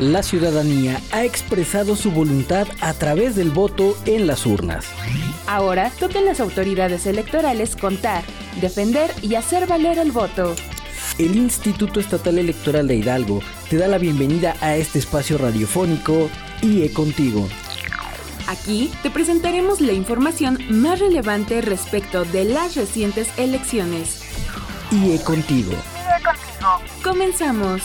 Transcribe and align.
La 0.00 0.22
ciudadanía 0.22 0.98
ha 1.12 1.24
expresado 1.26 1.94
su 1.94 2.10
voluntad 2.10 2.66
a 2.80 2.94
través 2.94 3.36
del 3.36 3.50
voto 3.50 3.98
en 4.06 4.26
las 4.26 4.46
urnas. 4.46 4.86
Ahora 5.46 5.92
toquen 6.00 6.24
las 6.24 6.40
autoridades 6.40 7.04
electorales 7.04 7.76
contar, 7.76 8.24
defender 8.62 9.12
y 9.20 9.34
hacer 9.34 9.66
valer 9.66 9.98
el 9.98 10.10
voto. 10.10 10.56
El 11.18 11.36
Instituto 11.36 12.00
Estatal 12.00 12.38
Electoral 12.38 12.88
de 12.88 12.96
Hidalgo 12.96 13.42
te 13.68 13.76
da 13.76 13.88
la 13.88 13.98
bienvenida 13.98 14.56
a 14.62 14.74
este 14.74 14.98
espacio 14.98 15.36
radiofónico 15.36 16.30
IE 16.62 16.90
Contigo. 16.94 17.46
Aquí 18.46 18.90
te 19.02 19.10
presentaremos 19.10 19.82
la 19.82 19.92
información 19.92 20.60
más 20.70 20.98
relevante 20.98 21.60
respecto 21.60 22.24
de 22.24 22.46
las 22.46 22.74
recientes 22.74 23.28
elecciones. 23.36 24.22
IE 24.92 25.22
Contigo. 25.22 25.72
IE 25.72 26.24
Contigo. 26.24 26.80
Comenzamos. 27.04 27.82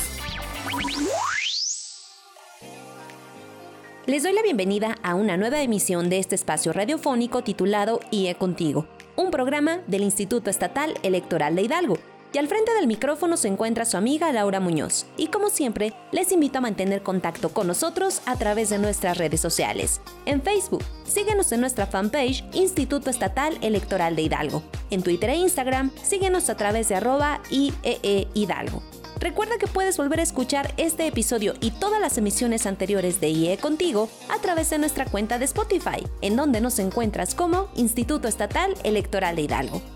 Les 4.07 4.21
doy 4.21 4.33
la 4.33 4.43
bienvenida 4.43 4.99
a 5.01 5.15
una 5.15 5.35
nueva 5.35 5.63
emisión 5.63 6.11
de 6.11 6.19
este 6.19 6.35
espacio 6.35 6.71
radiofónico 6.71 7.41
titulado 7.41 8.01
IE 8.11 8.35
Contigo, 8.35 8.85
un 9.15 9.31
programa 9.31 9.79
del 9.87 10.03
Instituto 10.03 10.51
Estatal 10.51 10.93
Electoral 11.01 11.55
de 11.55 11.63
Hidalgo. 11.63 11.97
Y 12.31 12.37
al 12.37 12.47
frente 12.47 12.71
del 12.75 12.85
micrófono 12.85 13.35
se 13.35 13.47
encuentra 13.47 13.83
su 13.83 13.97
amiga 13.97 14.31
Laura 14.31 14.59
Muñoz. 14.59 15.07
Y 15.17 15.27
como 15.27 15.49
siempre, 15.49 15.93
les 16.11 16.31
invito 16.31 16.59
a 16.59 16.61
mantener 16.61 17.01
contacto 17.01 17.49
con 17.49 17.65
nosotros 17.65 18.21
a 18.27 18.35
través 18.35 18.69
de 18.69 18.77
nuestras 18.77 19.17
redes 19.17 19.41
sociales. 19.41 19.99
En 20.27 20.43
Facebook, 20.43 20.83
síguenos 21.03 21.51
en 21.51 21.61
nuestra 21.61 21.87
fanpage 21.87 22.43
Instituto 22.53 23.09
Estatal 23.09 23.57
Electoral 23.61 24.15
de 24.15 24.21
Hidalgo. 24.21 24.61
En 24.91 25.01
Twitter 25.01 25.31
e 25.31 25.37
Instagram, 25.37 25.89
síguenos 26.03 26.51
a 26.51 26.57
través 26.57 26.89
de 26.89 26.95
arroba 26.95 27.41
IEE 27.49 28.27
Hidalgo. 28.35 28.83
Recuerda 29.19 29.57
que 29.57 29.67
puedes 29.67 29.97
volver 29.97 30.19
a 30.19 30.23
escuchar 30.23 30.73
este 30.77 31.07
episodio 31.07 31.53
y 31.61 31.71
todas 31.71 32.01
las 32.01 32.17
emisiones 32.17 32.65
anteriores 32.65 33.21
de 33.21 33.29
IE 33.29 33.57
Contigo 33.57 34.09
a 34.29 34.39
través 34.39 34.69
de 34.69 34.77
nuestra 34.77 35.05
cuenta 35.05 35.39
de 35.39 35.45
Spotify, 35.45 36.05
en 36.21 36.35
donde 36.35 36.61
nos 36.61 36.79
encuentras 36.79 37.33
como 37.33 37.69
Instituto 37.75 38.27
Estatal 38.27 38.73
Electoral 38.83 39.35
de 39.35 39.43
Hidalgo. 39.43 39.94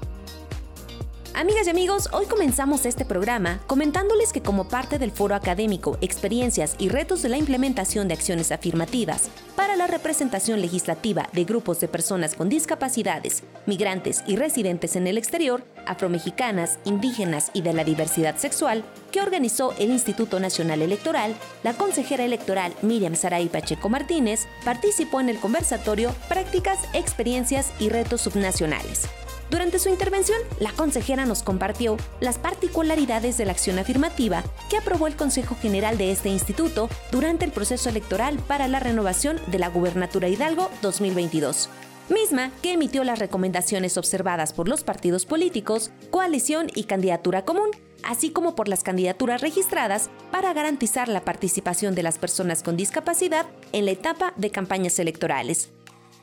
Amigas 1.36 1.68
y 1.68 1.70
amigos, 1.70 2.10
hoy 2.12 2.26
comenzamos 2.26 2.86
este 2.86 3.06
programa 3.06 3.60
comentándoles 3.68 4.34
que 4.34 4.42
como 4.42 4.68
parte 4.68 4.98
del 4.98 5.12
foro 5.12 5.36
académico 5.36 5.98
Experiencias 6.02 6.76
y 6.80 6.90
retos 6.90 7.22
de 7.22 7.30
la 7.30 7.38
implementación 7.38 8.08
de 8.08 8.16
acciones 8.16 8.52
afirmativas 8.52 9.30
para 9.56 9.76
la 9.76 9.86
representación 9.86 10.60
legislativa 10.60 11.30
de 11.32 11.46
grupos 11.46 11.80
de 11.80 11.88
personas 11.88 12.34
con 12.34 12.50
discapacidades, 12.50 13.44
migrantes 13.68 14.24
y 14.26 14.38
residentes 14.38 14.96
en 14.96 15.06
el 15.06 15.18
exterior, 15.18 15.64
afromexicanas, 15.86 16.80
indígenas 16.84 17.52
y 17.54 17.62
de 17.62 17.74
la 17.74 17.84
diversidad 17.84 18.38
sexual, 18.38 18.84
que 19.12 19.22
organizó 19.22 19.74
el 19.78 19.92
Instituto 19.92 20.40
Nacional 20.40 20.82
Electoral, 20.82 21.36
la 21.64 21.74
consejera 21.74 22.26
electoral 22.26 22.74
Miriam 22.82 23.16
Saray 23.16 23.50
Pacheco 23.50 23.88
Martínez 23.88 24.48
participó 24.66 25.22
en 25.22 25.30
el 25.30 25.40
conversatorio 25.40 26.12
Prácticas, 26.28 26.80
Experiencias 26.94 27.72
y 27.80 27.90
Retos 27.90 28.22
Subnacionales 28.22 29.08
durante 29.50 29.80
su 29.80 29.90
intervención, 29.90 30.40
la 30.60 30.72
consejera 30.72 31.26
nos 31.26 31.44
compartió 31.44 31.98
las 32.20 32.38
particularidades 32.38 33.38
de 33.38 33.46
la 33.46 33.52
acción 33.52 33.80
afirmativa 33.80 34.44
que 34.70 34.78
aprobó 34.78 35.08
el 35.08 35.16
Consejo 35.16 35.56
General 35.60 35.98
de 35.98 36.12
este 36.12 36.30
instituto 36.30 36.90
durante 37.12 37.46
el 37.46 37.52
proceso 37.52 37.90
electoral 37.90 38.38
para 38.48 38.68
la 38.68 38.80
renovación 38.80 39.40
de 39.48 39.60
la 39.60 39.70
Gubernatura 39.70 40.28
Hidalgo 40.28 40.70
2022 40.82 41.70
misma 42.10 42.52
que 42.62 42.74
emitió 42.74 43.04
las 43.04 43.20
recomendaciones 43.20 43.98
observadas 43.98 44.54
por 44.54 44.68
los 44.68 44.84
partidos 44.84 45.26
políticos, 45.26 45.92
coalición 46.10 46.68
y 46.74 46.86
candidatura 46.86 47.46
común, 47.46 47.70
así 48.04 48.32
como 48.32 48.56
por 48.56 48.68
las 48.68 48.84
candidaturas 48.84 49.42
registradas 49.42 50.10
para 50.32 50.54
garantizar 50.54 51.08
la 51.08 51.24
participación 51.24 51.96
de 51.96 52.04
las 52.04 52.18
personas 52.18 52.64
con 52.64 52.78
discapacidad 52.78 53.46
en 53.72 53.86
la 53.86 53.92
etapa 53.92 54.34
de 54.38 54.52
campañas 54.52 54.98
electorales 55.00 55.70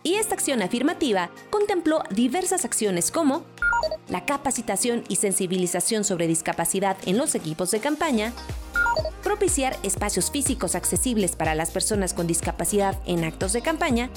y 0.07 0.15
esta 0.15 0.37
acción 0.37 0.63
afirmativa 0.63 1.31
contempló 1.51 2.05
diversas 2.11 2.65
acciones 2.65 3.11
como 3.11 3.43
la 4.09 4.25
capacitación 4.25 5.03
y 5.09 5.17
sensibilización 5.17 6.05
sobre 6.05 6.29
discapacidad 6.29 6.97
en 7.07 7.19
los 7.19 7.35
equipos 7.35 7.73
de 7.73 7.81
campaña, 7.81 8.33
propiciar 9.25 9.77
espacios 9.83 10.31
físicos 10.31 10.77
accesibles 10.77 11.35
para 11.35 11.57
las 11.57 11.73
personas 11.73 12.15
con 12.15 12.29
discapacidad 12.29 12.97
en 13.05 13.25
actos 13.25 13.53
de 13.53 13.63
campaña, 13.63 14.09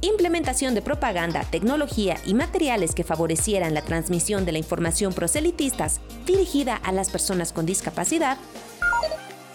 implementación 0.00 0.74
de 0.74 0.80
propaganda, 0.80 1.44
tecnología 1.44 2.16
y 2.24 2.32
materiales 2.32 2.94
que 2.94 3.04
favorecieran 3.04 3.74
la 3.74 3.82
transmisión 3.82 4.46
de 4.46 4.52
la 4.52 4.58
información 4.60 5.12
proselitistas 5.12 6.00
dirigida 6.24 6.76
a 6.76 6.90
las 6.90 7.10
personas 7.10 7.52
con 7.52 7.66
discapacidad, 7.66 8.38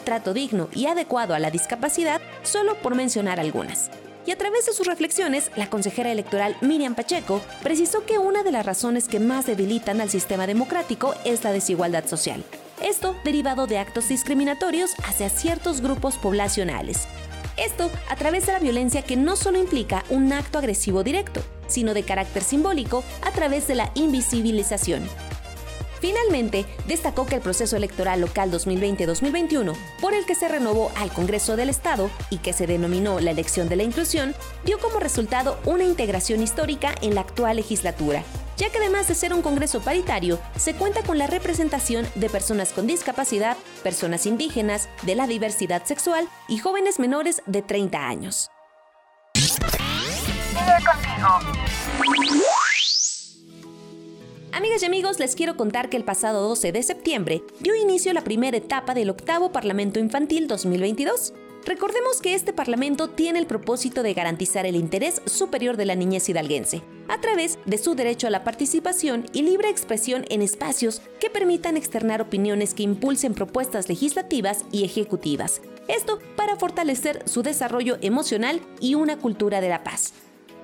trato 0.06 0.36
digno 0.36 0.70
y 0.76 0.86
adecuado 0.86 1.34
a 1.34 1.40
la 1.40 1.50
discapacidad, 1.50 2.22
solo 2.44 2.76
por 2.76 2.94
mencionar 2.94 3.40
algunas 3.40 3.90
y 4.28 4.32
a 4.32 4.38
través 4.38 4.66
de 4.66 4.74
sus 4.74 4.86
reflexiones, 4.86 5.50
la 5.56 5.70
consejera 5.70 6.12
electoral 6.12 6.58
Miriam 6.62 6.96
Pacheco 6.96 7.42
precisó 7.64 8.06
que 8.06 8.20
una 8.20 8.44
de 8.44 8.52
las 8.52 8.66
razones 8.66 9.08
que 9.08 9.22
más 9.22 9.48
debilitan 9.48 10.02
al 10.02 10.10
sistema 10.10 10.46
democrático 10.46 11.16
es 11.24 11.46
la 11.46 11.54
desigualdad 11.54 12.06
social. 12.06 12.44
Esto 12.82 13.16
derivado 13.24 13.66
de 13.68 13.80
actos 13.80 14.10
discriminatorios 14.10 14.96
hacia 15.06 15.30
ciertos 15.30 15.82
grupos 15.82 16.18
poblacionales. 16.18 17.08
Esto 17.56 17.90
a 18.10 18.18
través 18.18 18.46
de 18.46 18.52
la 18.52 18.60
violencia 18.60 19.02
que 19.02 19.16
no 19.16 19.36
solo 19.38 19.58
implica 19.58 20.04
un 20.10 20.32
acto 20.34 20.60
agresivo 20.60 21.04
directo, 21.04 21.42
sino 21.68 21.94
de 21.94 22.04
carácter 22.04 22.44
simbólico 22.44 23.04
a 23.24 23.32
través 23.32 23.68
de 23.68 23.76
la 23.76 23.92
invisibilización, 23.96 25.08
Finalmente, 26.08 26.66
destacó 26.88 27.26
que 27.26 27.36
el 27.36 27.42
proceso 27.42 27.76
electoral 27.76 28.22
local 28.22 28.50
2020-2021, 28.50 29.76
por 30.00 30.14
el 30.14 30.26
que 30.26 30.36
se 30.36 30.48
renovó 30.48 30.90
al 30.96 31.12
Congreso 31.12 31.58
del 31.58 31.68
Estado 31.68 32.10
y 32.30 32.38
que 32.38 32.54
se 32.54 32.66
denominó 32.66 33.20
la 33.20 33.32
elección 33.32 33.68
de 33.68 33.76
la 33.76 33.84
inclusión, 33.84 34.34
dio 34.64 34.80
como 34.80 35.02
resultado 35.02 35.60
una 35.66 35.84
integración 35.84 36.42
histórica 36.42 36.96
en 37.02 37.14
la 37.14 37.22
actual 37.22 37.58
legislatura, 37.58 38.24
ya 38.56 38.70
que 38.70 38.78
además 38.78 39.10
de 39.10 39.16
ser 39.16 39.34
un 39.34 39.42
Congreso 39.42 39.82
paritario, 39.82 40.40
se 40.56 40.76
cuenta 40.76 41.04
con 41.04 41.18
la 41.18 41.28
representación 41.28 42.08
de 42.16 42.30
personas 42.30 42.72
con 42.72 42.88
discapacidad, 42.88 43.58
personas 43.84 44.26
indígenas, 44.26 44.88
de 45.02 45.16
la 45.16 45.28
diversidad 45.28 45.84
sexual 45.84 46.30
y 46.48 46.58
jóvenes 46.58 47.00
menores 47.00 47.42
de 47.48 47.64
30 47.64 48.08
años. 48.08 48.50
Amigas 54.58 54.82
y 54.82 54.88
amigos, 54.88 55.20
les 55.20 55.36
quiero 55.36 55.56
contar 55.56 55.88
que 55.88 55.98
el 55.98 56.04
pasado 56.04 56.50
12 56.50 56.72
de 56.72 56.82
septiembre 56.82 57.44
dio 57.60 57.76
inicio 57.76 58.12
la 58.12 58.24
primera 58.24 58.58
etapa 58.58 58.96
del 58.96 59.12
octavo 59.12 59.52
Parlamento 59.52 60.00
Infantil 60.00 60.48
2022. 60.48 61.36
Recordemos 61.64 62.22
que 62.24 62.34
este 62.34 62.54
Parlamento 62.54 63.08
tiene 63.08 63.38
el 63.38 63.46
propósito 63.46 64.02
de 64.02 64.16
garantizar 64.16 64.66
el 64.66 64.76
interés 64.76 65.22
superior 65.28 65.78
de 65.78 65.86
la 65.86 65.94
niñez 65.94 66.28
hidalguense, 66.28 66.82
a 67.08 67.22
través 67.22 67.60
de 67.68 67.78
su 67.78 67.94
derecho 67.94 68.26
a 68.26 68.32
la 68.32 68.44
participación 68.44 69.28
y 69.32 69.44
libre 69.44 69.70
expresión 69.70 70.26
en 70.30 70.42
espacios 70.42 71.04
que 71.20 71.30
permitan 71.30 71.78
externar 71.78 72.20
opiniones 72.24 72.74
que 72.74 72.82
impulsen 72.82 73.36
propuestas 73.36 73.90
legislativas 73.90 74.66
y 74.72 74.86
ejecutivas. 74.86 75.62
Esto 75.88 76.18
para 76.36 76.56
fortalecer 76.56 77.22
su 77.30 77.44
desarrollo 77.44 78.00
emocional 78.02 78.60
y 78.80 78.96
una 78.96 79.20
cultura 79.20 79.62
de 79.62 79.70
la 79.70 79.84
paz. 79.84 80.14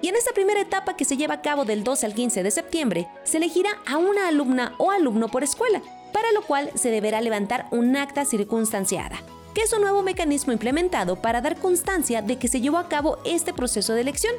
Y 0.04 0.10
en 0.10 0.18
esta 0.18 0.34
primera 0.34 0.60
etapa 0.60 0.98
que 0.98 1.06
se 1.06 1.16
lleva 1.16 1.36
a 1.36 1.42
cabo 1.42 1.64
del 1.64 1.86
12 1.86 2.06
al 2.06 2.14
15 2.14 2.44
de 2.44 2.52
septiembre, 2.52 3.08
se 3.24 3.38
elegirá 3.38 3.70
a 3.88 3.98
una 3.98 4.28
alumna 4.28 4.76
o 4.78 4.92
alumno 4.92 5.30
por 5.30 5.46
escuela, 5.46 5.82
para 6.12 6.30
lo 6.34 6.42
cual 6.42 6.72
se 6.76 6.92
deberá 6.92 7.22
levantar 7.22 7.68
un 7.72 7.96
acta 7.96 8.26
circunstanciada, 8.26 9.24
que 9.56 9.62
es 9.62 9.72
un 9.72 9.80
nuevo 9.80 10.04
mecanismo 10.04 10.52
implementado 10.52 11.16
para 11.22 11.40
dar 11.40 11.56
constancia 11.56 12.22
de 12.22 12.38
que 12.38 12.50
se 12.50 12.60
llevó 12.60 12.80
a 12.80 12.90
cabo 12.90 13.18
este 13.24 13.54
proceso 13.54 13.94
de 13.94 14.02
elección. 14.02 14.34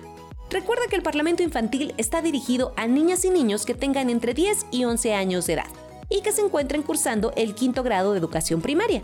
Recuerda 0.51 0.83
que 0.91 0.97
el 0.97 1.03
Parlamento 1.03 1.43
Infantil 1.43 1.95
está 1.97 2.21
dirigido 2.21 2.75
a 2.77 2.87
niñas 2.87 3.25
y 3.25 3.31
niños 3.31 3.65
que 3.65 3.73
tengan 3.73 4.11
entre 4.11 4.35
10 4.35 4.67
y 4.71 4.85
11 4.85 5.15
años 5.15 5.47
de 5.47 5.55
edad 5.55 5.71
y 6.11 6.21
que 6.21 6.33
se 6.33 6.43
encuentren 6.43 6.83
cursando 6.83 7.33
el 7.37 7.55
quinto 7.55 7.83
grado 7.83 8.13
de 8.13 8.19
educación 8.19 8.61
primaria. 8.61 9.01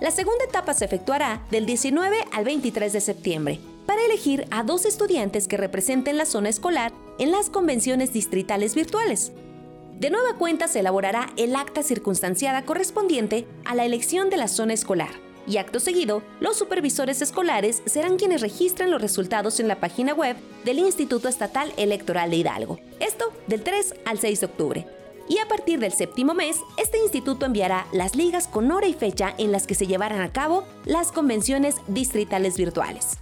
La 0.00 0.12
segunda 0.12 0.44
etapa 0.44 0.74
se 0.74 0.84
efectuará 0.84 1.44
del 1.50 1.66
19 1.66 2.24
al 2.30 2.44
23 2.44 2.92
de 2.92 3.00
septiembre 3.00 3.71
para 3.86 4.04
elegir 4.04 4.46
a 4.50 4.62
dos 4.62 4.84
estudiantes 4.84 5.48
que 5.48 5.56
representen 5.56 6.16
la 6.16 6.26
zona 6.26 6.48
escolar 6.48 6.92
en 7.18 7.32
las 7.32 7.50
convenciones 7.50 8.12
distritales 8.12 8.74
virtuales. 8.74 9.32
De 9.98 10.10
nueva 10.10 10.36
cuenta 10.36 10.68
se 10.68 10.80
elaborará 10.80 11.32
el 11.36 11.54
acta 11.54 11.82
circunstanciada 11.82 12.64
correspondiente 12.64 13.46
a 13.64 13.74
la 13.74 13.84
elección 13.84 14.30
de 14.30 14.36
la 14.36 14.48
zona 14.48 14.74
escolar 14.74 15.10
y 15.46 15.56
acto 15.56 15.80
seguido, 15.80 16.22
los 16.40 16.56
supervisores 16.56 17.20
escolares 17.20 17.82
serán 17.86 18.16
quienes 18.16 18.40
registran 18.40 18.90
los 18.90 19.02
resultados 19.02 19.58
en 19.60 19.68
la 19.68 19.80
página 19.80 20.14
web 20.14 20.36
del 20.64 20.78
Instituto 20.78 21.28
Estatal 21.28 21.72
Electoral 21.76 22.30
de 22.30 22.36
Hidalgo. 22.36 22.78
Esto 23.00 23.32
del 23.46 23.62
3 23.62 23.94
al 24.04 24.18
6 24.18 24.40
de 24.40 24.46
octubre. 24.46 24.86
Y 25.28 25.38
a 25.38 25.48
partir 25.48 25.78
del 25.78 25.92
séptimo 25.92 26.34
mes, 26.34 26.58
este 26.76 26.98
instituto 26.98 27.46
enviará 27.46 27.86
las 27.92 28.16
ligas 28.16 28.48
con 28.48 28.70
hora 28.70 28.86
y 28.86 28.94
fecha 28.94 29.34
en 29.38 29.52
las 29.52 29.66
que 29.66 29.74
se 29.74 29.86
llevarán 29.86 30.20
a 30.20 30.32
cabo 30.32 30.64
las 30.84 31.10
convenciones 31.10 31.76
distritales 31.88 32.56
virtuales. 32.56 33.21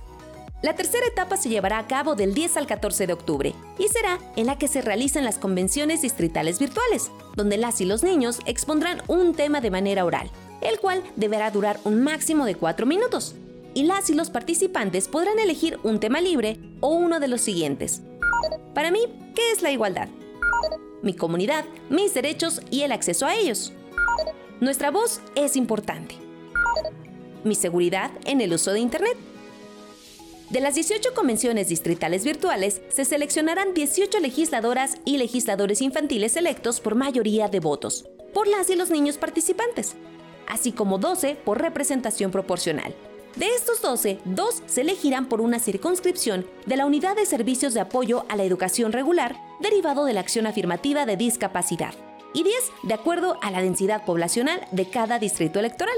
La 0.62 0.74
tercera 0.74 1.06
etapa 1.06 1.38
se 1.38 1.48
llevará 1.48 1.78
a 1.78 1.86
cabo 1.86 2.14
del 2.14 2.34
10 2.34 2.58
al 2.58 2.66
14 2.66 3.06
de 3.06 3.12
octubre 3.14 3.54
y 3.78 3.88
será 3.88 4.18
en 4.36 4.44
la 4.44 4.58
que 4.58 4.68
se 4.68 4.82
realizan 4.82 5.24
las 5.24 5.38
convenciones 5.38 6.02
distritales 6.02 6.58
virtuales, 6.58 7.10
donde 7.34 7.56
las 7.56 7.80
y 7.80 7.86
los 7.86 8.02
niños 8.02 8.40
expondrán 8.44 9.02
un 9.08 9.34
tema 9.34 9.62
de 9.62 9.70
manera 9.70 10.04
oral. 10.04 10.30
el 10.60 10.78
cual 10.78 11.02
deberá 11.16 11.50
durar 11.50 11.80
un 11.84 12.02
máximo 12.02 12.44
de 12.44 12.54
4 12.54 12.84
minutos. 12.84 13.34
Y 13.72 13.84
las 13.84 14.10
y 14.10 14.14
los 14.14 14.28
participantes 14.28 15.08
podrán 15.08 15.38
elegir 15.38 15.78
un 15.82 16.00
tema 16.00 16.20
libre 16.20 16.58
o 16.80 16.88
uno 16.88 17.18
de 17.18 17.28
los 17.28 17.40
siguientes. 17.40 18.02
Para 18.74 18.90
mí, 18.90 19.00
¿qué 19.34 19.52
es 19.52 19.62
la 19.62 19.70
igualdad? 19.70 20.08
Mi 21.02 21.14
comunidad, 21.14 21.64
mis 21.88 22.12
derechos 22.12 22.60
y 22.70 22.82
el 22.82 22.92
acceso 22.92 23.24
a 23.24 23.36
ellos. 23.36 23.72
Nuestra 24.60 24.90
voz 24.90 25.22
es 25.34 25.56
importante. 25.56 26.16
Mi 27.42 27.54
seguridad 27.54 28.10
en 28.26 28.42
el 28.42 28.52
uso 28.52 28.72
de 28.72 28.80
Internet. 28.80 29.16
De 30.50 30.58
las 30.58 30.74
18 30.74 31.14
convenciones 31.14 31.68
distritales 31.68 32.24
virtuales, 32.24 32.82
se 32.88 33.04
seleccionarán 33.04 33.72
18 33.72 34.18
legisladoras 34.18 34.96
y 35.04 35.16
legisladores 35.16 35.80
infantiles 35.80 36.34
electos 36.34 36.80
por 36.80 36.96
mayoría 36.96 37.48
de 37.48 37.60
votos, 37.60 38.04
por 38.34 38.48
las 38.48 38.68
y 38.68 38.74
los 38.74 38.90
niños 38.90 39.16
participantes, 39.16 39.94
así 40.48 40.72
como 40.72 40.98
12 40.98 41.36
por 41.36 41.62
representación 41.62 42.32
proporcional. 42.32 42.96
De 43.36 43.46
estos 43.46 43.80
12, 43.80 44.18
dos 44.24 44.64
se 44.66 44.80
elegirán 44.80 45.28
por 45.28 45.40
una 45.40 45.60
circunscripción 45.60 46.44
de 46.66 46.76
la 46.76 46.84
Unidad 46.84 47.14
de 47.14 47.26
Servicios 47.26 47.72
de 47.72 47.80
Apoyo 47.80 48.24
a 48.28 48.34
la 48.34 48.42
Educación 48.42 48.90
Regular 48.90 49.36
derivado 49.60 50.04
de 50.04 50.14
la 50.14 50.20
acción 50.20 50.48
afirmativa 50.48 51.06
de 51.06 51.16
discapacidad, 51.16 51.94
y 52.34 52.42
10 52.42 52.54
de 52.82 52.94
acuerdo 52.94 53.38
a 53.40 53.52
la 53.52 53.62
densidad 53.62 54.04
poblacional 54.04 54.66
de 54.72 54.90
cada 54.90 55.20
distrito 55.20 55.60
electoral. 55.60 55.94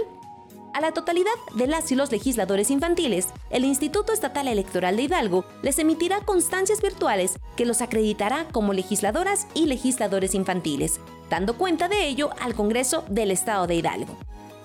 A 0.75 0.81
la 0.81 0.93
totalidad 0.93 1.33
de 1.55 1.67
las 1.67 1.93
y 1.93 1.95
los 1.95 2.11
legisladores 2.11 2.71
infantiles, 2.71 3.29
el 3.51 3.65
Instituto 3.65 4.13
Estatal 4.13 4.49
Electoral 4.49 4.97
de 4.97 5.03
Hidalgo 5.03 5.45
les 5.61 5.79
emitirá 5.79 6.21
constancias 6.21 6.81
virtuales 6.81 7.39
que 7.57 7.67
los 7.67 7.83
acreditará 7.83 8.47
como 8.53 8.73
legisladoras 8.73 9.47
y 9.53 9.67
legisladores 9.67 10.35
infantiles, 10.35 10.99
dando 11.29 11.59
cuenta 11.59 11.89
de 11.89 12.07
ello 12.07 12.31
al 12.41 12.55
Congreso 12.55 13.05
del 13.11 13.31
Estado 13.31 13.67
de 13.67 13.75
Hidalgo. 13.75 14.17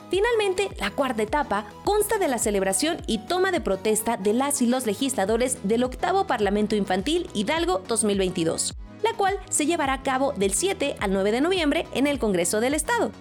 Finalmente, 0.09 0.69
la 0.79 0.91
cuarta 0.91 1.23
etapa 1.23 1.65
consta 1.83 2.17
de 2.17 2.29
la 2.29 2.37
celebración 2.37 3.01
y 3.05 3.17
toma 3.17 3.51
de 3.51 3.59
protesta 3.59 4.15
de 4.15 4.31
las 4.31 4.61
y 4.61 4.67
los 4.67 4.85
legisladores 4.85 5.57
del 5.67 5.83
octavo 5.83 6.25
Parlamento 6.25 6.77
Infantil 6.77 7.29
Hidalgo 7.33 7.83
2022, 7.85 8.75
la 9.03 9.11
cual 9.13 9.37
se 9.49 9.65
llevará 9.65 9.91
a 9.91 10.03
cabo 10.03 10.31
del 10.31 10.53
7 10.53 10.95
al 11.01 11.11
9 11.11 11.33
de 11.33 11.41
noviembre 11.41 11.85
en 11.93 12.07
el 12.07 12.17
Congreso 12.17 12.61
del 12.61 12.75
Estado 12.75 13.11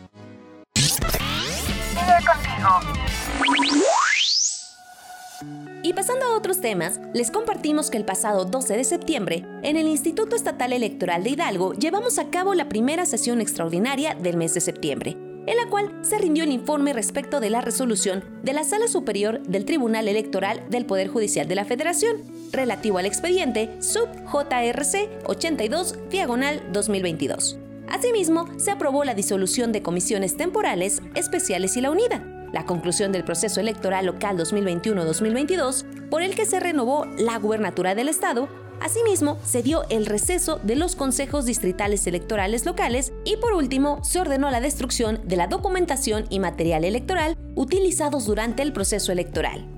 Y 5.82 5.92
pasando 5.92 6.26
a 6.26 6.36
otros 6.36 6.60
temas, 6.60 7.00
les 7.14 7.30
compartimos 7.30 7.90
que 7.90 7.96
el 7.96 8.04
pasado 8.04 8.44
12 8.44 8.76
de 8.76 8.82
septiembre, 8.82 9.46
en 9.62 9.76
el 9.76 9.86
Instituto 9.86 10.34
Estatal 10.34 10.72
Electoral 10.72 11.22
de 11.22 11.30
Hidalgo, 11.30 11.74
llevamos 11.74 12.18
a 12.18 12.28
cabo 12.30 12.54
la 12.54 12.68
primera 12.68 13.06
sesión 13.06 13.40
extraordinaria 13.40 14.14
del 14.14 14.36
mes 14.36 14.54
de 14.54 14.60
septiembre, 14.60 15.16
en 15.46 15.56
la 15.56 15.68
cual 15.70 15.96
se 16.02 16.18
rindió 16.18 16.42
el 16.42 16.50
informe 16.50 16.92
respecto 16.92 17.38
de 17.38 17.50
la 17.50 17.60
resolución 17.60 18.24
de 18.42 18.52
la 18.52 18.64
Sala 18.64 18.88
Superior 18.88 19.40
del 19.42 19.64
Tribunal 19.64 20.08
Electoral 20.08 20.64
del 20.70 20.86
Poder 20.86 21.06
Judicial 21.06 21.46
de 21.46 21.54
la 21.54 21.64
Federación, 21.64 22.16
relativo 22.50 22.98
al 22.98 23.06
expediente 23.06 23.80
sub 23.80 24.08
JRC 24.24 25.08
82 25.26 26.10
diagonal 26.10 26.62
2022. 26.72 27.60
Asimismo, 27.88 28.48
se 28.58 28.70
aprobó 28.70 29.04
la 29.04 29.14
disolución 29.14 29.72
de 29.72 29.82
comisiones 29.82 30.36
temporales, 30.36 31.02
especiales 31.14 31.76
y 31.76 31.80
la 31.80 31.90
unida, 31.90 32.24
la 32.52 32.64
conclusión 32.64 33.12
del 33.12 33.24
proceso 33.24 33.60
electoral 33.60 34.06
local 34.06 34.38
2021-2022, 34.38 36.08
por 36.10 36.22
el 36.22 36.34
que 36.34 36.46
se 36.46 36.60
renovó 36.60 37.06
la 37.18 37.38
gubernatura 37.38 37.94
del 37.94 38.08
Estado, 38.08 38.48
Asimismo, 38.80 39.38
se 39.42 39.62
dio 39.62 39.84
el 39.88 40.06
receso 40.06 40.60
de 40.62 40.76
los 40.76 40.96
consejos 40.96 41.46
distritales 41.46 42.06
electorales 42.06 42.66
locales 42.66 43.12
y 43.24 43.36
por 43.36 43.54
último, 43.54 44.04
se 44.04 44.20
ordenó 44.20 44.50
la 44.50 44.60
destrucción 44.60 45.20
de 45.24 45.36
la 45.36 45.46
documentación 45.46 46.26
y 46.28 46.40
material 46.40 46.84
electoral 46.84 47.36
utilizados 47.54 48.26
durante 48.26 48.62
el 48.62 48.72
proceso 48.72 49.12
electoral. 49.12 49.75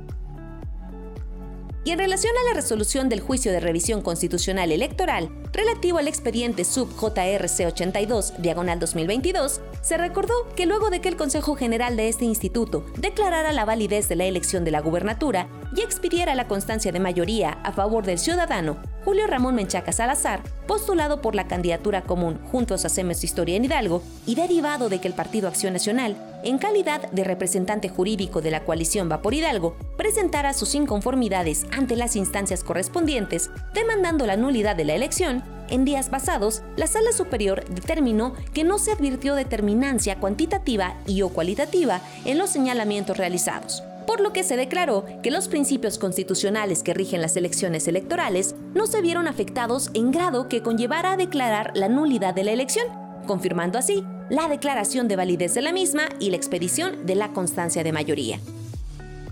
Y 1.88 1.90
en 1.90 2.00
relación 2.00 2.34
a 2.36 2.50
la 2.50 2.54
resolución 2.54 3.08
del 3.08 3.20
juicio 3.20 3.50
de 3.50 3.60
revisión 3.60 4.02
constitucional 4.02 4.72
electoral 4.72 5.30
relativo 5.54 5.96
al 5.96 6.06
expediente 6.06 6.66
sub 6.66 6.90
JRC 6.94 7.66
82 7.66 8.34
diagonal 8.42 8.78
2022, 8.78 9.62
se 9.80 9.96
recordó 9.96 10.34
que 10.54 10.66
luego 10.66 10.90
de 10.90 11.00
que 11.00 11.08
el 11.08 11.16
Consejo 11.16 11.56
General 11.56 11.96
de 11.96 12.10
este 12.10 12.26
instituto 12.26 12.84
declarara 12.98 13.54
la 13.54 13.64
validez 13.64 14.06
de 14.06 14.16
la 14.16 14.26
elección 14.26 14.66
de 14.66 14.70
la 14.70 14.82
gubernatura 14.82 15.48
y 15.74 15.80
expidiera 15.80 16.34
la 16.34 16.46
constancia 16.46 16.92
de 16.92 17.00
mayoría 17.00 17.52
a 17.64 17.72
favor 17.72 18.04
del 18.04 18.18
ciudadano 18.18 18.76
Julio 19.08 19.26
Ramón 19.26 19.54
Menchaca 19.54 19.90
Salazar, 19.90 20.42
postulado 20.66 21.22
por 21.22 21.34
la 21.34 21.48
candidatura 21.48 22.02
común 22.02 22.38
Juntos 22.52 22.84
Hacemos 22.84 23.24
Historia 23.24 23.56
en 23.56 23.64
Hidalgo 23.64 24.02
y 24.26 24.34
derivado 24.34 24.90
de 24.90 25.00
que 25.00 25.08
el 25.08 25.14
Partido 25.14 25.48
Acción 25.48 25.72
Nacional, 25.72 26.14
en 26.44 26.58
calidad 26.58 27.10
de 27.10 27.24
representante 27.24 27.88
jurídico 27.88 28.42
de 28.42 28.50
la 28.50 28.66
coalición 28.66 29.10
Va 29.10 29.22
por 29.22 29.32
Hidalgo, 29.32 29.78
presentara 29.96 30.52
sus 30.52 30.74
inconformidades 30.74 31.64
ante 31.72 31.96
las 31.96 32.16
instancias 32.16 32.62
correspondientes, 32.62 33.48
demandando 33.72 34.26
la 34.26 34.36
nulidad 34.36 34.76
de 34.76 34.84
la 34.84 34.94
elección, 34.94 35.42
en 35.70 35.86
días 35.86 36.10
pasados, 36.10 36.62
la 36.76 36.86
Sala 36.86 37.12
Superior 37.12 37.64
determinó 37.68 38.34
que 38.52 38.64
no 38.64 38.78
se 38.78 38.92
advirtió 38.92 39.34
determinancia 39.34 40.16
cuantitativa 40.16 40.96
y 41.06 41.22
o 41.22 41.30
cualitativa 41.30 42.02
en 42.26 42.36
los 42.36 42.50
señalamientos 42.50 43.16
realizados, 43.16 43.82
por 44.08 44.20
lo 44.20 44.32
que 44.32 44.42
se 44.42 44.56
declaró 44.56 45.04
que 45.22 45.30
los 45.30 45.48
principios 45.48 45.98
constitucionales 45.98 46.82
que 46.82 46.94
rigen 46.94 47.20
las 47.20 47.36
elecciones 47.36 47.86
electorales 47.88 48.54
no 48.72 48.86
se 48.86 49.02
vieron 49.02 49.28
afectados 49.28 49.90
en 49.92 50.12
grado 50.12 50.48
que 50.48 50.62
conllevara 50.62 51.12
a 51.12 51.16
declarar 51.18 51.72
la 51.74 51.90
nulidad 51.90 52.32
de 52.32 52.42
la 52.42 52.52
elección, 52.52 52.86
confirmando 53.26 53.78
así 53.78 54.06
la 54.30 54.48
declaración 54.48 55.08
de 55.08 55.16
validez 55.16 55.52
de 55.52 55.60
la 55.60 55.74
misma 55.74 56.08
y 56.20 56.30
la 56.30 56.36
expedición 56.36 57.04
de 57.04 57.16
la 57.16 57.34
constancia 57.34 57.84
de 57.84 57.92
mayoría. 57.92 58.40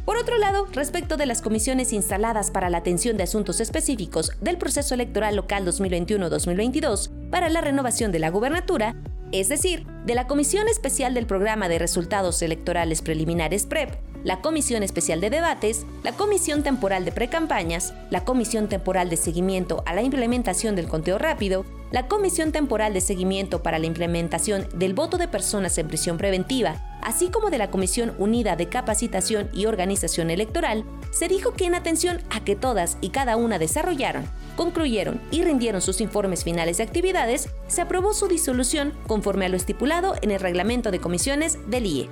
Por 0.05 0.19
otro 0.19 0.37
lado, 0.37 0.67
respecto 0.73 1.17
de 1.17 1.25
las 1.25 1.41
comisiones 1.41 1.95
instaladas 1.95 2.51
para 2.51 2.69
la 2.69 2.77
atención 2.77 3.17
de 3.17 3.23
asuntos 3.23 3.61
específicos 3.61 4.33
del 4.43 4.59
proceso 4.59 4.93
electoral 4.93 5.37
local 5.37 5.67
2021-2022 5.67 7.31
para 7.31 7.49
la 7.49 7.63
renovación 7.63 8.13
de 8.13 8.19
la 8.19 8.29
gubernatura, 8.29 8.95
es 9.41 9.49
decir, 9.49 9.87
de 10.05 10.15
la 10.15 10.27
Comisión 10.27 10.69
Especial 10.69 11.15
del 11.15 11.27
Programa 11.27 11.69
de 11.69 11.79
Resultados 11.79 12.41
Electorales 12.43 13.03
Preliminares 13.03 13.67
PREP, 13.67 13.91
la 14.25 14.41
Comisión 14.41 14.83
Especial 14.83 15.21
de 15.21 15.31
Debates, 15.31 15.87
la 16.03 16.13
Comisión 16.13 16.63
Temporal 16.63 17.05
de 17.05 17.13
Precampañas, 17.13 17.93
la 18.11 18.25
Comisión 18.25 18.69
Temporal 18.69 19.11
de 19.11 19.17
Seguimiento 19.17 19.83
a 19.87 19.95
la 19.95 20.03
Implementación 20.03 20.75
del 20.75 20.89
Conteo 20.89 21.19
Rápido, 21.19 21.65
la 21.93 22.09
Comisión 22.09 22.51
Temporal 22.51 22.93
de 22.95 23.01
Seguimiento 23.01 23.63
para 23.63 23.79
la 23.79 23.87
Implementación 23.87 24.69
del 24.75 24.95
Voto 24.95 25.19
de 25.19 25.29
Personas 25.29 25.79
en 25.79 25.89
Prisión 25.89 26.19
Preventiva, 26.19 26.96
así 27.03 27.31
como 27.31 27.51
de 27.51 27.59
la 27.59 27.71
Comisión 27.71 28.15
Unida 28.19 28.57
de 28.57 28.69
Capacitación 28.69 29.49
y 29.53 29.67
Organización 29.67 30.31
Electoral, 30.31 30.85
se 31.11 31.29
dijo 31.29 31.53
que 31.53 31.65
en 31.65 31.75
atención 31.75 32.23
a 32.31 32.45
que 32.45 32.57
todas 32.57 32.99
y 33.01 33.11
cada 33.11 33.37
una 33.37 33.59
desarrollaron, 33.59 34.25
concluyeron 34.57 35.21
y 35.31 35.43
rindieron 35.43 35.81
sus 35.81 36.01
informes 36.01 36.45
finales 36.45 36.79
de 36.79 36.85
actividades, 36.85 37.49
se 37.69 37.81
aprobó 37.81 38.15
su 38.15 38.29
disolución 38.29 38.93
conforme 39.07 39.47
a 39.47 39.49
lo 39.49 39.57
estipulado 39.57 40.15
en 40.23 40.31
el 40.31 40.41
reglamento 40.41 40.91
de 40.91 41.01
comisiones 41.01 41.59
del 41.69 41.87
IE. 41.87 42.11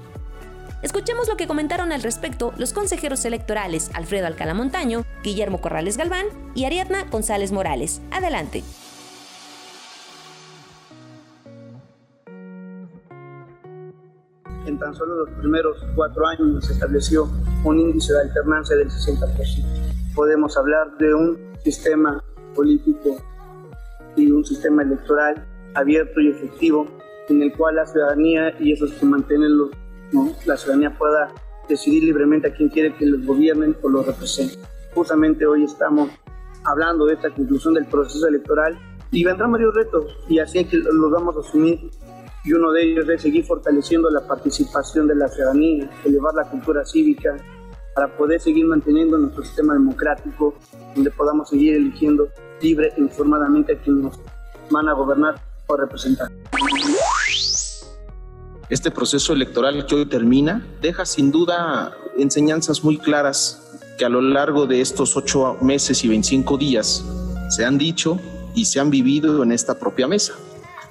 Escuchemos 0.83 1.29
lo 1.29 1.39
que 1.39 1.47
comentaron 1.47 1.93
al 1.93 2.03
respecto 2.03 2.53
los 2.59 2.75
consejeros 2.75 3.25
electorales 3.25 3.91
Alfredo 3.95 4.27
Alcalá 4.27 4.53
Montaño, 4.53 5.07
Guillermo 5.23 5.63
Corrales 5.63 5.97
Galván 5.97 6.27
y 6.55 6.67
Ariadna 6.67 7.05
González 7.05 7.53
Morales. 7.53 8.03
Adelante. 8.11 8.63
En 14.75 14.81
tan 14.81 14.93
solo 14.93 15.25
los 15.25 15.31
primeros 15.39 15.77
cuatro 15.95 16.27
años 16.27 16.65
se 16.65 16.73
estableció 16.73 17.29
un 17.63 17.79
índice 17.79 18.13
de 18.13 18.23
alternancia 18.23 18.75
del 18.75 18.89
60%. 18.91 19.65
Podemos 20.17 20.57
hablar 20.57 20.99
de 20.99 21.15
un 21.15 21.39
sistema 21.63 22.21
político 22.57 23.17
y 24.17 24.33
un 24.33 24.45
sistema 24.45 24.83
electoral 24.83 25.47
abierto 25.75 26.21
y 26.21 26.31
efectivo 26.31 26.89
en 27.29 27.43
el 27.43 27.57
cual 27.57 27.77
la 27.77 27.87
ciudadanía 27.87 28.53
y 28.59 28.73
esos 28.73 28.91
que 28.95 29.07
mantienen 29.07 29.57
los 29.57 29.71
la 30.45 30.57
ciudadanía 30.57 30.99
pueda 30.99 31.33
decidir 31.69 32.03
libremente 32.03 32.49
a 32.49 32.53
quién 32.53 32.69
quiere 32.69 32.97
que 32.97 33.07
los 33.07 33.25
gobiernen 33.25 33.77
o 33.81 33.89
los 33.89 34.05
representen. 34.05 34.59
Justamente 34.93 35.47
hoy 35.47 35.63
estamos 35.63 36.11
hablando 36.65 37.07
de 37.07 37.15
esta 37.15 37.31
conclusión 37.31 37.75
del 37.75 37.87
proceso 37.87 38.27
electoral 38.27 38.77
y 39.13 39.23
vendrán 39.23 39.53
varios 39.53 39.73
retos 39.73 40.19
y 40.29 40.41
así 40.41 40.59
es 40.59 40.67
que 40.67 40.79
los 40.79 41.13
vamos 41.13 41.37
a 41.37 41.41
asumir 41.41 41.91
y 42.45 42.53
uno 42.53 42.73
de 42.73 42.83
ellos 42.85 43.09
es 43.09 43.23
seguir 43.23 43.45
fortaleciendo 43.45 44.11
la 44.11 44.21
participación 44.27 45.07
de 45.09 45.15
la 45.15 45.29
ciudadanía, 45.29 45.91
elevar 46.05 46.35
la 46.35 46.45
cultura 46.45 46.85
cívica 46.85 47.37
para 47.95 48.15
poder 48.17 48.41
seguir 48.41 48.67
manteniendo 48.67 49.17
nuestro 49.17 49.45
sistema 49.45 49.73
democrático 49.73 50.55
donde 50.95 51.11
podamos 51.11 51.49
seguir 51.49 51.77
eligiendo 51.77 52.29
libre 52.61 52.93
e 52.97 53.01
informadamente 53.01 53.73
a 53.73 53.79
quienes 53.79 54.05
nos 54.05 54.21
van 54.71 54.89
a 54.89 54.93
gobernar 54.93 55.41
o 55.67 55.77
representar. 55.77 56.31
Este 58.69 58.91
proceso 58.91 59.33
electoral 59.33 59.87
que 59.87 59.95
hoy 59.95 60.07
termina 60.07 60.67
deja 60.83 61.07
sin 61.07 61.31
duda 61.31 61.97
enseñanzas 62.19 62.83
muy 62.83 62.99
claras 62.99 63.79
que 63.99 64.05
a 64.05 64.09
lo 64.09 64.21
largo 64.21 64.67
de 64.67 64.81
estos 64.81 65.17
ocho 65.17 65.57
meses 65.63 66.05
y 66.05 66.09
25 66.09 66.59
días 66.59 67.05
se 67.51 67.65
han 67.65 67.79
dicho 67.79 68.19
y 68.55 68.65
se 68.65 68.81
han 68.81 68.91
vivido 68.91 69.43
en 69.43 69.53
esta 69.53 69.79
propia 69.79 70.09
mesa. 70.09 70.35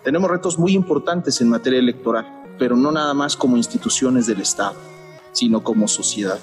Tenemos 0.04 0.30
retos 0.30 0.60
muy 0.60 0.74
importantes 0.74 1.40
en 1.40 1.48
materia 1.48 1.80
electoral, 1.80 2.26
pero 2.60 2.76
no 2.76 2.92
nada 2.92 3.14
más 3.14 3.38
como 3.38 3.56
instituciones 3.56 4.28
del 4.28 4.42
Estado, 4.42 4.76
sino 5.32 5.64
como 5.64 5.88
sociedad, 5.88 6.40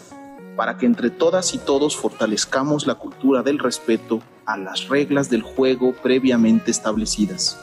para 0.57 0.79
que 0.79 0.87
entre 0.87 1.11
todas 1.11 1.52
y 1.52 1.59
todos 1.59 1.95
fortalezcamos 1.95 2.87
la 2.87 2.95
cultura 2.95 3.43
del 3.43 3.59
respeto 3.59 4.23
a 4.47 4.57
las 4.57 4.88
reglas 4.88 5.29
del 5.29 5.43
juego 5.43 5.93
previamente 5.93 6.71
establecidas. 6.71 7.59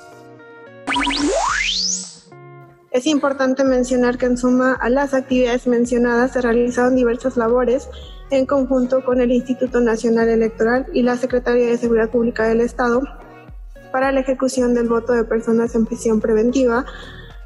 Es 2.92 3.08
importante 3.08 3.64
mencionar 3.64 4.20
que 4.20 4.28
en 4.28 4.38
suma 4.38 4.74
a 4.74 4.90
las 4.90 5.16
actividades 5.16 5.66
mencionadas 5.66 6.32
se 6.32 6.42
realizaron 6.42 6.96
diversas 6.96 7.38
labores 7.38 7.90
en 8.30 8.46
conjunto 8.46 9.04
con 9.04 9.20
el 9.20 9.32
Instituto 9.32 9.82
Nacional 9.82 10.30
Electoral 10.30 10.86
y 10.94 11.02
la 11.02 11.18
Secretaría 11.18 11.68
de 11.68 11.78
Seguridad 11.78 12.12
Pública 12.12 12.48
del 12.48 12.62
Estado 12.62 13.02
para 13.98 14.12
la 14.12 14.20
ejecución 14.20 14.76
del 14.76 14.88
voto 14.88 15.14
de 15.14 15.24
personas 15.24 15.74
en 15.74 15.88
prisión 15.88 16.22
preventiva, 16.22 16.86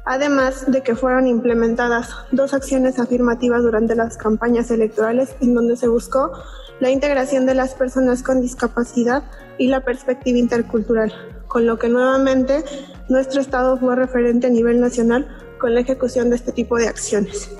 además 0.04 0.70
de 0.70 0.82
que 0.82 0.94
fueron 0.94 1.26
implementadas 1.26 2.10
dos 2.30 2.52
acciones 2.52 2.98
afirmativas 2.98 3.62
durante 3.62 3.96
las 3.96 4.18
campañas 4.18 4.70
electorales 4.70 5.34
en 5.40 5.54
donde 5.54 5.78
se 5.78 5.88
buscó 5.88 6.30
la 6.78 6.90
integración 6.90 7.46
de 7.46 7.54
las 7.54 7.72
personas 7.72 8.22
con 8.22 8.42
discapacidad 8.42 9.22
y 9.56 9.68
la 9.68 9.80
perspectiva 9.80 10.36
intercultural, 10.36 11.10
con 11.48 11.64
lo 11.64 11.78
que 11.78 11.88
nuevamente 11.88 12.62
nuestro 13.08 13.40
Estado 13.40 13.78
fue 13.78 13.96
referente 13.96 14.48
a 14.48 14.50
nivel 14.50 14.78
nacional 14.78 15.26
con 15.58 15.72
la 15.72 15.80
ejecución 15.80 16.28
de 16.28 16.36
este 16.36 16.52
tipo 16.52 16.76
de 16.76 16.88
acciones. 16.88 17.50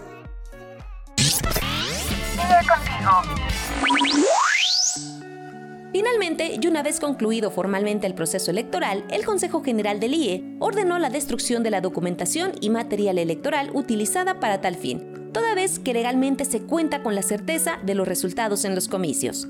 Finalmente, 6.03 6.59
y 6.61 6.67
una 6.67 6.83
vez 6.83 6.99
concluido 6.99 7.53
formalmente 7.53 8.09
el 8.09 8.15
proceso 8.15 8.51
electoral, 8.51 9.05
el 9.09 9.25
Consejo 9.25 9.63
General 9.63 10.01
del 10.01 10.15
IE 10.15 10.43
ordenó 10.59 10.99
la 10.99 11.11
destrucción 11.11 11.63
de 11.63 11.71
la 11.71 11.81
documentación 11.81 12.55
y 12.61 12.71
material 12.71 13.19
electoral 13.19 13.71
utilizada 13.73 14.41
para 14.41 14.61
tal 14.61 14.75
fin, 14.75 15.31
toda 15.33 15.55
vez 15.55 15.79
que 15.79 15.93
legalmente 15.93 16.45
se 16.45 16.61
cuenta 16.61 17.05
con 17.05 17.15
la 17.15 17.23
certeza 17.23 17.79
de 17.85 17.95
los 17.95 18.09
resultados 18.09 18.65
en 18.65 18.75
los 18.75 18.89
comicios. 18.89 19.47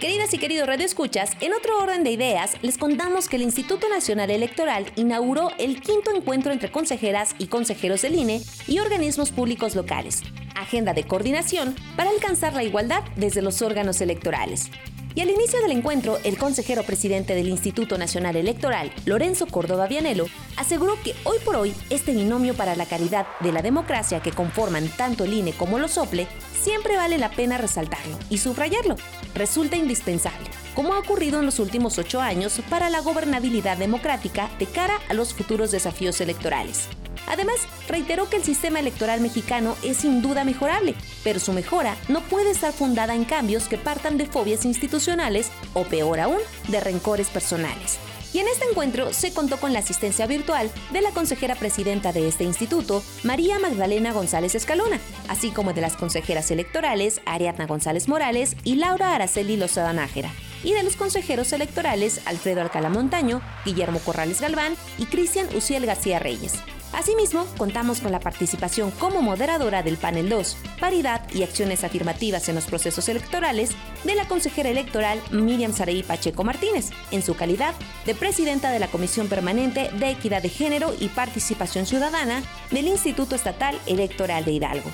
Queridas 0.00 0.32
y 0.32 0.38
queridos 0.38 0.66
radioescuchas, 0.66 1.32
en 1.40 1.52
otro 1.52 1.76
orden 1.82 2.02
de 2.02 2.12
ideas, 2.12 2.54
les 2.62 2.78
contamos 2.78 3.28
que 3.28 3.36
el 3.36 3.42
Instituto 3.42 3.90
Nacional 3.90 4.30
Electoral 4.30 4.86
inauguró 4.96 5.50
el 5.58 5.82
quinto 5.82 6.14
encuentro 6.16 6.50
entre 6.50 6.70
consejeras 6.70 7.34
y 7.38 7.48
consejeros 7.48 8.00
del 8.00 8.14
INE 8.14 8.40
y 8.66 8.78
organismos 8.78 9.32
públicos 9.32 9.74
locales, 9.74 10.22
agenda 10.60 10.94
de 10.94 11.04
coordinación 11.04 11.74
para 11.96 12.10
alcanzar 12.10 12.54
la 12.54 12.64
igualdad 12.64 13.02
desde 13.16 13.42
los 13.42 13.62
órganos 13.62 14.00
electorales. 14.00 14.70
Y 15.14 15.20
al 15.20 15.30
inicio 15.30 15.60
del 15.60 15.72
encuentro, 15.72 16.18
el 16.22 16.38
consejero 16.38 16.84
presidente 16.84 17.34
del 17.34 17.48
Instituto 17.48 17.98
Nacional 17.98 18.36
Electoral, 18.36 18.92
Lorenzo 19.04 19.46
Córdoba 19.46 19.88
Vianelo, 19.88 20.26
aseguró 20.56 20.94
que 21.02 21.12
hoy 21.24 21.38
por 21.44 21.56
hoy 21.56 21.74
este 21.90 22.12
binomio 22.12 22.54
para 22.54 22.76
la 22.76 22.86
caridad 22.86 23.26
de 23.40 23.50
la 23.50 23.60
democracia 23.60 24.20
que 24.20 24.30
conforman 24.30 24.88
tanto 24.96 25.24
el 25.24 25.32
INE 25.32 25.54
como 25.54 25.80
los 25.80 25.90
SOPLE 25.90 26.28
siempre 26.62 26.96
vale 26.96 27.18
la 27.18 27.30
pena 27.30 27.58
resaltarlo 27.58 28.16
y 28.30 28.38
subrayarlo. 28.38 28.94
Resulta 29.34 29.76
indispensable, 29.76 30.48
como 30.76 30.94
ha 30.94 31.00
ocurrido 31.00 31.40
en 31.40 31.46
los 31.46 31.58
últimos 31.58 31.98
ocho 31.98 32.20
años 32.20 32.60
para 32.70 32.88
la 32.88 33.00
gobernabilidad 33.00 33.76
democrática 33.76 34.48
de 34.60 34.66
cara 34.66 34.98
a 35.08 35.14
los 35.14 35.34
futuros 35.34 35.72
desafíos 35.72 36.20
electorales. 36.20 36.88
Además, 37.28 37.56
reiteró 37.88 38.28
que 38.28 38.36
el 38.36 38.44
sistema 38.44 38.80
electoral 38.80 39.20
mexicano 39.20 39.76
es 39.82 39.98
sin 39.98 40.22
duda 40.22 40.44
mejorable, 40.44 40.94
pero 41.22 41.38
su 41.38 41.52
mejora 41.52 41.96
no 42.08 42.22
puede 42.22 42.50
estar 42.50 42.72
fundada 42.72 43.14
en 43.14 43.24
cambios 43.24 43.68
que 43.68 43.78
partan 43.78 44.16
de 44.16 44.26
fobias 44.26 44.64
institucionales 44.64 45.50
o 45.74 45.84
peor 45.84 46.20
aún, 46.20 46.38
de 46.68 46.80
rencores 46.80 47.28
personales. 47.28 47.98
Y 48.32 48.40
en 48.40 48.48
este 48.48 48.66
encuentro 48.66 49.12
se 49.14 49.32
contó 49.32 49.58
con 49.58 49.72
la 49.72 49.78
asistencia 49.78 50.26
virtual 50.26 50.70
de 50.92 51.00
la 51.00 51.10
consejera 51.12 51.54
presidenta 51.54 52.12
de 52.12 52.28
este 52.28 52.44
instituto, 52.44 53.02
María 53.24 53.58
Magdalena 53.58 54.12
González 54.12 54.54
Escalona, 54.54 55.00
así 55.28 55.50
como 55.50 55.72
de 55.72 55.80
las 55.80 55.96
consejeras 55.96 56.50
electorales 56.50 57.22
Ariadna 57.24 57.66
González 57.66 58.06
Morales 58.06 58.54
y 58.64 58.74
Laura 58.74 59.14
Araceli 59.14 59.56
Lozada 59.56 59.94
Nájera, 59.94 60.30
y 60.62 60.72
de 60.74 60.82
los 60.82 60.96
consejeros 60.96 61.52
electorales 61.54 62.20
Alfredo 62.26 62.60
Alcalá 62.60 62.90
Montaño, 62.90 63.40
Guillermo 63.64 63.98
Corrales 64.00 64.42
Galván 64.42 64.74
y 64.98 65.06
Cristian 65.06 65.48
Uciel 65.56 65.86
García 65.86 66.18
Reyes. 66.18 66.54
Asimismo, 66.98 67.46
contamos 67.56 68.00
con 68.00 68.10
la 68.10 68.18
participación 68.18 68.90
como 68.90 69.22
moderadora 69.22 69.84
del 69.84 69.98
panel 69.98 70.28
2, 70.28 70.56
paridad 70.80 71.22
y 71.32 71.44
acciones 71.44 71.84
afirmativas 71.84 72.48
en 72.48 72.56
los 72.56 72.64
procesos 72.64 73.08
electorales, 73.08 73.70
de 74.02 74.16
la 74.16 74.26
consejera 74.26 74.68
electoral 74.68 75.22
Miriam 75.30 75.72
Sareí 75.72 76.02
Pacheco 76.02 76.42
Martínez, 76.42 76.90
en 77.12 77.22
su 77.22 77.36
calidad 77.36 77.72
de 78.04 78.16
presidenta 78.16 78.72
de 78.72 78.80
la 78.80 78.88
Comisión 78.88 79.28
Permanente 79.28 79.90
de 79.92 80.10
Equidad 80.10 80.42
de 80.42 80.48
Género 80.48 80.92
y 80.98 81.06
Participación 81.06 81.86
Ciudadana 81.86 82.42
del 82.72 82.88
Instituto 82.88 83.36
Estatal 83.36 83.78
Electoral 83.86 84.44
de 84.44 84.54
Hidalgo. 84.54 84.90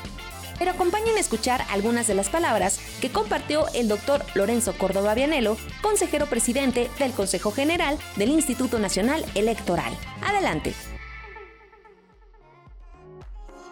Pero 0.59 0.73
acompáñenme 0.73 1.17
a 1.17 1.23
escuchar 1.23 1.65
algunas 1.71 2.07
de 2.07 2.15
las 2.15 2.29
palabras 2.29 2.81
que 3.01 3.09
compartió 3.09 3.67
el 3.73 3.89
doctor 3.89 4.23
Lorenzo 4.35 4.75
Córdoba 4.77 5.15
Vianelo, 5.15 5.57
consejero 5.81 6.27
presidente 6.27 6.91
del 6.99 7.13
Consejo 7.13 7.51
General 7.51 7.97
del 8.17 8.29
Instituto 8.29 8.79
Nacional 8.79 9.25
Electoral. 9.35 9.97
Adelante. 10.21 10.75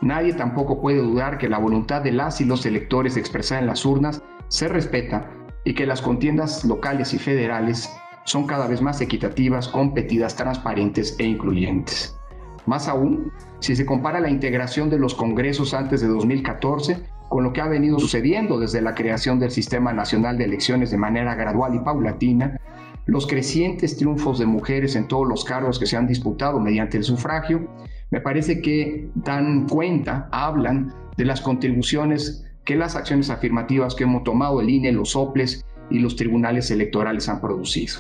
Nadie 0.02 0.35
tampoco 0.35 0.80
puede 0.80 0.99
dudar 0.99 1.38
que 1.38 1.49
la 1.49 1.59
voluntad 1.59 2.02
de 2.02 2.11
las 2.11 2.40
y 2.40 2.44
los 2.44 2.66
electores 2.66 3.16
expresada 3.16 3.61
en 3.61 3.68
las 3.68 3.85
urnas 3.87 4.21
se 4.49 4.66
respeta 4.66 5.30
y 5.64 5.75
que 5.75 5.87
las 5.87 6.02
contiendas 6.02 6.64
locales 6.64 7.14
y 7.14 7.18
federales 7.18 7.88
son 8.25 8.49
cada 8.49 8.66
vez 8.66 8.82
más 8.82 9.00
equitativas, 9.00 9.68
competidas, 9.68 10.35
transparentes 10.35 11.14
e 11.21 11.25
incluyentes. 11.25 12.18
Más 12.66 12.88
aún, 12.88 13.32
si 13.61 13.76
se 13.76 13.87
compara 13.87 14.18
la 14.18 14.28
integración 14.28 14.90
de 14.90 14.99
los 14.99 15.14
congresos 15.14 15.73
antes 15.73 16.00
de 16.00 16.09
2014 16.09 17.04
con 17.28 17.44
lo 17.44 17.52
que 17.52 17.61
ha 17.61 17.68
venido 17.68 17.99
sucediendo 17.99 18.59
desde 18.59 18.82
la 18.82 18.94
creación 18.94 19.38
del 19.38 19.50
Sistema 19.52 19.92
Nacional 19.92 20.37
de 20.37 20.44
Elecciones 20.44 20.90
de 20.90 20.99
manera 20.99 21.35
gradual 21.35 21.75
y 21.75 21.78
paulatina, 21.78 22.61
los 23.06 23.26
crecientes 23.26 23.97
triunfos 23.97 24.38
de 24.38 24.47
mujeres 24.47 24.94
en 24.97 25.09
todos 25.09 25.26
los 25.26 25.44
cargos 25.44 25.78
que 25.78 25.87
se 25.87 25.97
han 25.97 26.06
disputado 26.06 26.61
mediante 26.61 26.97
el 26.97 27.04
sufragio 27.04 27.68
me 28.11 28.21
parece 28.21 28.61
que 28.61 29.09
dan 29.14 29.66
cuenta, 29.68 30.28
hablan 30.30 30.94
de 31.16 31.25
las 31.25 31.40
contribuciones 31.40 32.44
que 32.64 32.76
las 32.76 32.94
acciones 32.94 33.30
afirmativas 33.30 33.94
que 33.94 34.04
hemos 34.04 34.23
tomado 34.23 34.61
el 34.61 34.71
INE, 34.71 34.92
los 34.92 35.11
soples 35.11 35.64
y 35.90 35.99
los 35.99 36.14
tribunales 36.16 36.71
electorales 36.71 37.28
han 37.28 37.40
producido. 37.40 37.97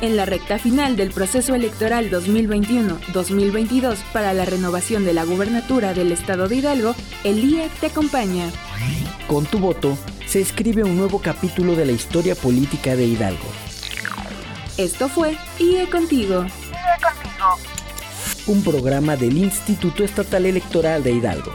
En 0.00 0.16
la 0.16 0.24
recta 0.24 0.58
final 0.58 0.96
del 0.96 1.10
proceso 1.10 1.54
electoral 1.54 2.10
2021-2022 2.10 3.98
para 4.14 4.32
la 4.32 4.46
renovación 4.46 5.04
de 5.04 5.12
la 5.12 5.24
gubernatura 5.24 5.92
del 5.92 6.10
estado 6.10 6.48
de 6.48 6.56
Hidalgo, 6.56 6.94
el 7.22 7.44
IE 7.44 7.68
te 7.82 7.88
acompaña. 7.88 8.50
Con 9.28 9.44
tu 9.44 9.58
voto 9.58 9.98
se 10.26 10.40
escribe 10.40 10.84
un 10.84 10.96
nuevo 10.96 11.20
capítulo 11.20 11.76
de 11.76 11.84
la 11.84 11.92
historia 11.92 12.34
política 12.34 12.96
de 12.96 13.04
Hidalgo. 13.04 13.75
Esto 14.76 15.08
fue 15.08 15.38
IE 15.58 15.88
Contigo. 15.88 16.44
Un 18.46 18.62
programa 18.62 19.16
del 19.16 19.38
Instituto 19.38 20.04
Estatal 20.04 20.44
Electoral 20.44 21.02
de 21.02 21.12
Hidalgo. 21.12 21.54